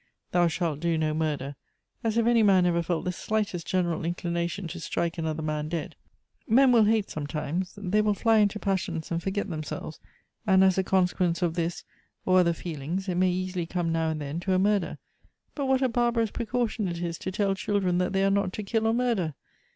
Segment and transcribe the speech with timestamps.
[0.31, 1.55] 'Thou shalt do no murder;'
[2.03, 5.95] as if any man ever felt the slightest general inclination to strike another man dead.
[6.47, 9.99] Men will hate sometimes; they will fly into passions .and forget themselves;
[10.47, 11.83] and as a consequence of this
[12.25, 14.97] or other 14 314 feelings, it may easily come now and then to a murder;
[15.53, 18.63] but what a barbarous precaution it is to tell children that they are not to
[18.63, 19.35] kill or murder